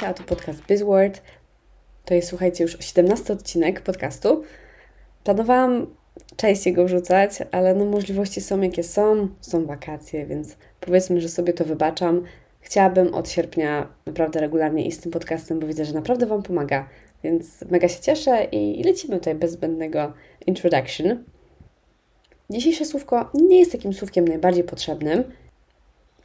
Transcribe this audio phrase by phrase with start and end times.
[0.00, 1.22] A to podcast BizWord.
[2.04, 4.42] To jest, słuchajcie, już 17 odcinek podcastu.
[5.24, 5.86] Planowałam
[6.36, 9.28] częściej go wrzucać, ale no możliwości są jakie są.
[9.40, 12.24] Są wakacje, więc powiedzmy, że sobie to wybaczam.
[12.60, 16.88] Chciałabym od sierpnia naprawdę regularnie iść z tym podcastem, bo widzę, że naprawdę Wam pomaga.
[17.24, 20.12] Więc mega się cieszę i lecimy tutaj bez zbędnego
[20.46, 21.24] introduction.
[22.50, 25.24] Dzisiejsze słówko nie jest takim słówkiem najbardziej potrzebnym,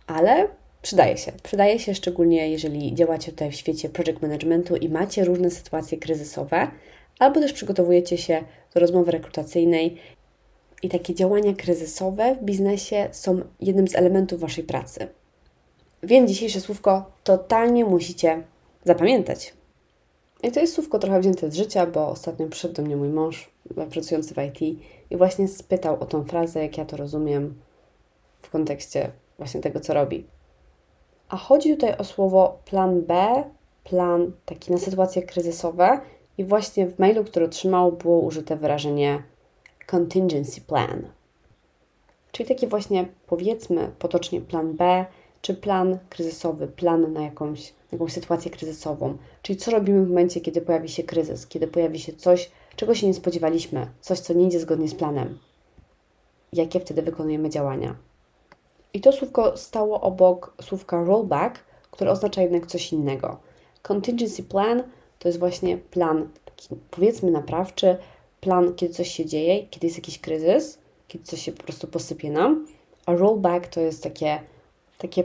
[0.08, 0.48] ale
[0.88, 1.32] przydaje się.
[1.44, 6.68] Przydaje się szczególnie, jeżeli działacie tutaj w świecie project managementu i macie różne sytuacje kryzysowe,
[7.20, 9.98] albo też przygotowujecie się do rozmowy rekrutacyjnej
[10.84, 15.08] i takie działania kryzysowe w biznesie są jednym z elementów Waszej pracy.
[16.04, 18.44] Więc dzisiejsze słówko totalnie musicie
[18.86, 19.54] zapamiętać.
[20.44, 23.50] I to jest słówko trochę wzięte z życia, bo ostatnio przyszedł do mnie mój mąż,
[23.92, 27.62] pracujący w IT, i właśnie spytał o tą frazę, jak ja to rozumiem
[28.42, 30.37] w kontekście właśnie tego, co robi.
[31.30, 33.44] A chodzi tutaj o słowo plan B,
[33.84, 36.00] plan taki na sytuacje kryzysowe,
[36.38, 39.24] i właśnie w mailu, który otrzymał, było użyte wyrażenie
[39.88, 41.08] contingency plan.
[42.32, 45.06] Czyli taki właśnie, powiedzmy potocznie, plan B,
[45.42, 49.18] czy plan kryzysowy, plan na jakąś, jakąś sytuację kryzysową.
[49.42, 53.08] Czyli co robimy w momencie, kiedy pojawi się kryzys, kiedy pojawi się coś, czego się
[53.08, 55.40] nie spodziewaliśmy, coś, co nie idzie zgodnie z planem.
[56.54, 57.96] Jakie wtedy wykonujemy działania?
[58.94, 61.60] I to słówko stało obok słówka rollback,
[61.92, 63.38] które oznacza jednak coś innego.
[63.82, 64.84] Contingency plan
[65.20, 67.98] to jest właśnie plan, taki powiedzmy naprawczy,
[68.42, 72.32] plan, kiedy coś się dzieje, kiedy jest jakiś kryzys, kiedy coś się po prostu posypie
[72.32, 72.68] nam,
[73.06, 74.40] a rollback to jest takie,
[74.98, 75.24] takie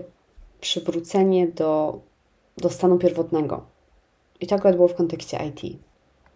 [0.61, 2.01] przywrócenie do,
[2.57, 3.63] do stanu pierwotnego.
[4.41, 5.79] I tak było w kontekście IT.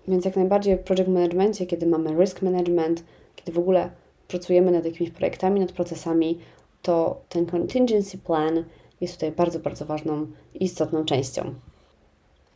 [0.08, 3.04] Więc jak najbardziej w project managementie, kiedy mamy risk management,
[3.36, 3.91] kiedy w ogóle
[4.28, 6.38] pracujemy nad jakimiś projektami, nad procesami,
[6.87, 8.65] to ten contingency plan
[9.01, 11.55] jest tutaj bardzo, bardzo ważną i istotną częścią.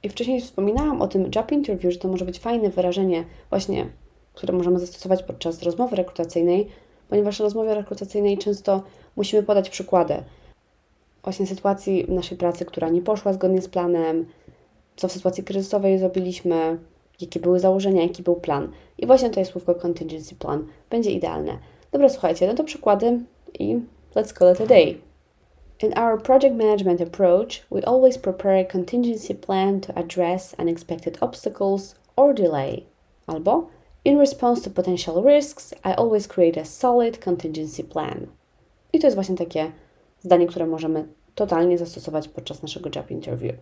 [0.03, 3.87] I wcześniej wspominałam o tym job interview, że to może być fajne wyrażenie właśnie,
[4.35, 6.67] które możemy zastosować podczas rozmowy rekrutacyjnej,
[7.09, 8.83] ponieważ w rozmowie rekrutacyjnej często
[9.17, 10.15] musimy podać przykłady
[11.23, 14.27] właśnie sytuacji naszej pracy, która nie poszła zgodnie z planem,
[14.97, 16.79] co w sytuacji kryzysowej zrobiliśmy,
[17.21, 18.73] jakie były założenia, jaki był plan.
[18.99, 21.59] I właśnie tutaj słówko contingency plan będzie idealne.
[21.93, 23.21] Dobra, słuchajcie, no to przykłady
[23.59, 23.81] i
[24.15, 25.01] let's call it a day.
[25.81, 31.95] In our project management approach, we always prepare a contingency plan to address unexpected obstacles
[32.17, 32.87] or delay.
[33.27, 33.71] Albo,
[34.05, 38.27] in response to potential risks, I always create a solid contingency plan.
[38.93, 39.73] I to jest właśnie takie
[40.23, 43.57] zdanie, które możemy totalnie zastosować podczas naszego job interview.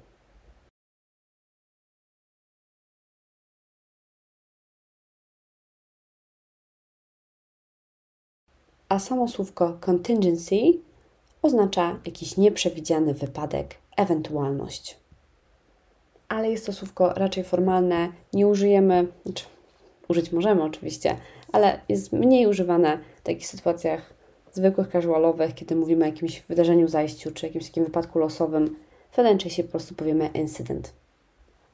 [8.88, 10.56] A samo słówko contingency
[11.43, 14.97] oznacza jakiś nieprzewidziany wypadek, ewentualność.
[16.28, 19.44] Ale jest to słówko raczej formalne, nie użyjemy, znaczy
[20.09, 21.16] użyć możemy oczywiście,
[21.53, 24.15] ale jest mniej używane w takich sytuacjach
[24.53, 28.77] zwykłych, casualowych, kiedy mówimy o jakimś wydarzeniu, zajściu czy jakimś takim wypadku losowym.
[29.10, 30.93] Wtedy najczęściej po prostu powiemy incident.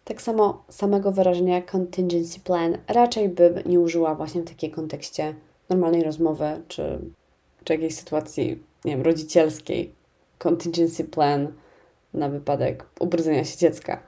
[0.05, 5.35] Tak samo samego wyrażenia contingency plan raczej bym nie użyła właśnie w takiej kontekście
[5.69, 6.99] normalnej rozmowy, czy,
[7.65, 9.93] czy jakiejś sytuacji, nie wiem, rodzicielskiej,
[10.39, 11.53] contingency plan
[12.15, 14.03] na wypadek ubrudzenia się dziecka.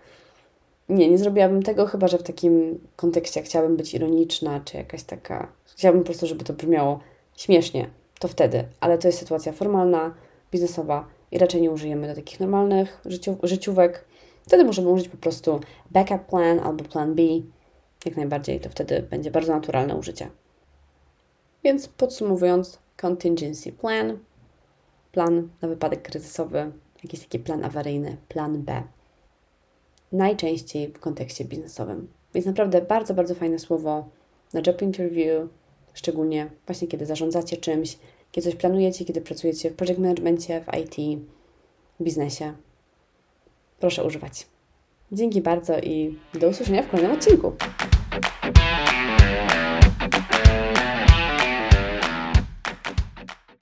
[0.89, 5.53] Nie, nie zrobiłabym tego, chyba że w takim kontekście chciałabym być ironiczna, czy jakaś taka.
[5.65, 7.00] Chciałabym po prostu, żeby to brzmiało
[7.37, 10.15] śmiesznie, to wtedy, ale to jest sytuacja formalna,
[10.53, 14.05] biznesowa i raczej nie użyjemy do takich normalnych życiu, życiówek.
[14.47, 17.22] Wtedy możemy użyć po prostu backup plan albo plan B.
[18.05, 20.31] Jak najbardziej, to wtedy będzie bardzo naturalne użycie.
[21.65, 24.19] Więc podsumowując, contingency plan,
[25.12, 26.72] plan na wypadek kryzysowy,
[27.05, 28.83] jakiś taki plan awaryjny, plan B.
[30.12, 32.09] Najczęściej w kontekście biznesowym.
[32.34, 34.09] Więc naprawdę bardzo, bardzo fajne słowo
[34.53, 35.49] na job interview,
[35.95, 37.99] szczególnie właśnie kiedy zarządzacie czymś,
[38.33, 41.21] kiedy coś planujecie, kiedy pracujecie w project managementie, w IT,
[42.01, 42.53] w biznesie.
[43.80, 44.47] Proszę używać.
[45.13, 47.53] Dzięki bardzo i do usłyszenia w kolejnym odcinku.